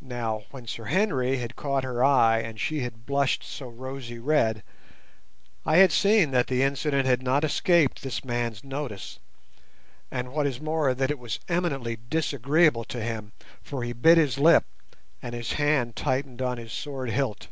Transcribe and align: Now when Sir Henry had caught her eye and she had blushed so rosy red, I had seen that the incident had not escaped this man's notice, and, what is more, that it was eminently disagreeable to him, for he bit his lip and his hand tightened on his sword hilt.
Now 0.00 0.44
when 0.52 0.68
Sir 0.68 0.84
Henry 0.84 1.38
had 1.38 1.56
caught 1.56 1.82
her 1.82 2.04
eye 2.04 2.38
and 2.38 2.60
she 2.60 2.82
had 2.82 3.04
blushed 3.04 3.42
so 3.42 3.66
rosy 3.66 4.20
red, 4.20 4.62
I 5.66 5.78
had 5.78 5.90
seen 5.90 6.30
that 6.30 6.46
the 6.46 6.62
incident 6.62 7.04
had 7.08 7.20
not 7.20 7.42
escaped 7.42 8.02
this 8.02 8.24
man's 8.24 8.62
notice, 8.62 9.18
and, 10.08 10.32
what 10.32 10.46
is 10.46 10.60
more, 10.60 10.94
that 10.94 11.10
it 11.10 11.18
was 11.18 11.40
eminently 11.48 11.98
disagreeable 12.08 12.84
to 12.84 13.02
him, 13.02 13.32
for 13.60 13.82
he 13.82 13.92
bit 13.92 14.18
his 14.18 14.38
lip 14.38 14.64
and 15.20 15.34
his 15.34 15.54
hand 15.54 15.96
tightened 15.96 16.40
on 16.40 16.56
his 16.56 16.72
sword 16.72 17.10
hilt. 17.10 17.48